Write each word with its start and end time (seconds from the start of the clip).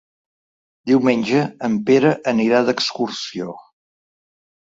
Diumenge 0.91 1.41
en 1.67 1.75
Pere 1.89 2.13
anirà 2.33 2.63
d'excursió. 2.71 3.57